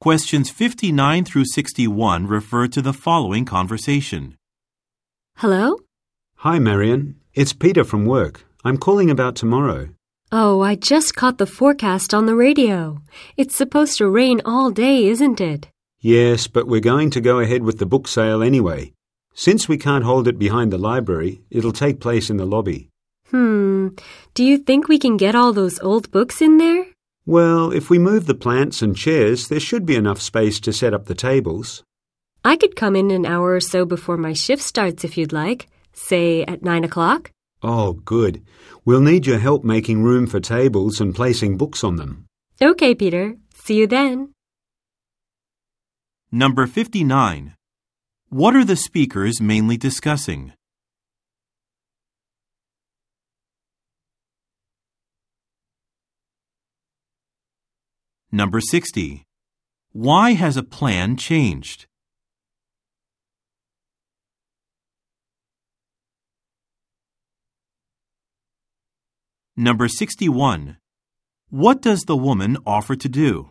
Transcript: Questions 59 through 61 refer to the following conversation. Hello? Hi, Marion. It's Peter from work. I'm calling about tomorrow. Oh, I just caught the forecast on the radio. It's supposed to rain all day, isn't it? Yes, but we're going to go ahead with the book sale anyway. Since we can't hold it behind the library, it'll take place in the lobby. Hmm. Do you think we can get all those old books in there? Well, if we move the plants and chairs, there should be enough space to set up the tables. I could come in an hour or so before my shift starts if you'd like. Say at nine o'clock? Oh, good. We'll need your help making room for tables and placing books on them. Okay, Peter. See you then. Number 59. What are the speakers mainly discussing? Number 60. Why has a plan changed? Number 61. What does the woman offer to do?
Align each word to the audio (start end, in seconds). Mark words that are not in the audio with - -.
Questions 0.00 0.48
59 0.48 1.26
through 1.26 1.44
61 1.44 2.26
refer 2.26 2.66
to 2.68 2.80
the 2.80 2.94
following 2.94 3.44
conversation. 3.44 4.34
Hello? 5.36 5.76
Hi, 6.36 6.58
Marion. 6.58 7.16
It's 7.34 7.52
Peter 7.52 7.84
from 7.84 8.06
work. 8.06 8.46
I'm 8.64 8.78
calling 8.78 9.10
about 9.10 9.36
tomorrow. 9.36 9.90
Oh, 10.32 10.62
I 10.62 10.74
just 10.74 11.14
caught 11.16 11.36
the 11.36 11.44
forecast 11.44 12.14
on 12.14 12.24
the 12.24 12.34
radio. 12.34 13.02
It's 13.36 13.54
supposed 13.54 13.98
to 13.98 14.08
rain 14.08 14.40
all 14.46 14.70
day, 14.70 15.04
isn't 15.04 15.38
it? 15.38 15.68
Yes, 16.00 16.46
but 16.46 16.66
we're 16.66 16.80
going 16.80 17.10
to 17.10 17.20
go 17.20 17.40
ahead 17.40 17.62
with 17.62 17.78
the 17.78 17.84
book 17.84 18.08
sale 18.08 18.42
anyway. 18.42 18.94
Since 19.34 19.68
we 19.68 19.76
can't 19.76 20.04
hold 20.04 20.26
it 20.26 20.38
behind 20.38 20.72
the 20.72 20.78
library, 20.78 21.42
it'll 21.50 21.72
take 21.72 22.00
place 22.00 22.30
in 22.30 22.38
the 22.38 22.46
lobby. 22.46 22.88
Hmm. 23.28 23.88
Do 24.32 24.44
you 24.44 24.56
think 24.56 24.88
we 24.88 24.98
can 24.98 25.18
get 25.18 25.34
all 25.34 25.52
those 25.52 25.78
old 25.80 26.10
books 26.10 26.40
in 26.40 26.56
there? 26.56 26.86
Well, 27.26 27.70
if 27.70 27.90
we 27.90 27.98
move 27.98 28.26
the 28.26 28.34
plants 28.34 28.82
and 28.82 28.96
chairs, 28.96 29.48
there 29.48 29.60
should 29.60 29.84
be 29.84 29.94
enough 29.96 30.20
space 30.20 30.58
to 30.60 30.72
set 30.72 30.94
up 30.94 31.04
the 31.06 31.14
tables. 31.14 31.84
I 32.44 32.56
could 32.56 32.74
come 32.76 32.96
in 32.96 33.10
an 33.10 33.26
hour 33.26 33.54
or 33.54 33.60
so 33.60 33.84
before 33.84 34.16
my 34.16 34.32
shift 34.32 34.62
starts 34.62 35.04
if 35.04 35.18
you'd 35.18 35.32
like. 35.32 35.68
Say 35.92 36.42
at 36.44 36.62
nine 36.62 36.84
o'clock? 36.84 37.30
Oh, 37.62 37.92
good. 37.92 38.42
We'll 38.86 39.02
need 39.02 39.26
your 39.26 39.38
help 39.38 39.64
making 39.64 40.02
room 40.02 40.26
for 40.26 40.40
tables 40.40 41.00
and 41.00 41.14
placing 41.14 41.58
books 41.58 41.84
on 41.84 41.96
them. 41.96 42.26
Okay, 42.62 42.94
Peter. 42.94 43.36
See 43.54 43.74
you 43.74 43.86
then. 43.86 44.32
Number 46.32 46.66
59. 46.66 47.54
What 48.30 48.56
are 48.56 48.64
the 48.64 48.76
speakers 48.76 49.40
mainly 49.40 49.76
discussing? 49.76 50.54
Number 58.32 58.60
60. 58.60 59.24
Why 59.92 60.34
has 60.34 60.56
a 60.56 60.62
plan 60.62 61.16
changed? 61.16 61.86
Number 69.56 69.88
61. 69.88 70.76
What 71.48 71.82
does 71.82 72.02
the 72.02 72.16
woman 72.16 72.56
offer 72.64 72.94
to 72.94 73.08
do? 73.08 73.50